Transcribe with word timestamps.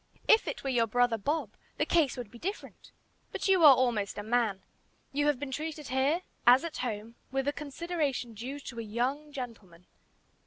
If 0.27 0.47
it 0.47 0.63
were 0.63 0.71
your 0.71 0.87
brother 0.87 1.19
Bob, 1.19 1.51
the 1.77 1.85
case 1.85 2.17
would 2.17 2.31
be 2.31 2.39
different. 2.39 2.91
But 3.31 3.47
you 3.47 3.63
are 3.63 3.75
almost 3.75 4.17
a 4.17 4.23
man. 4.23 4.63
You 5.13 5.27
have 5.27 5.39
been 5.39 5.51
treated 5.51 5.89
here, 5.89 6.23
as 6.47 6.63
at 6.63 6.77
home, 6.77 7.13
with 7.31 7.45
the 7.45 7.53
consideration 7.53 8.33
due 8.33 8.59
to 8.61 8.79
a 8.79 8.81
young 8.81 9.31
gentleman. 9.31 9.85